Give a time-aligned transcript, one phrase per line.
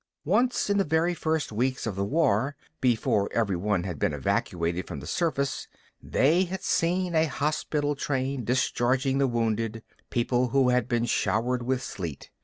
[0.25, 4.99] Once in the very first weeks of the war, before everyone had been evacuated from
[4.99, 5.67] the surface,
[6.01, 11.83] they had seen a hospital train discharging the wounded, people who had been showered with
[11.83, 12.31] sleet.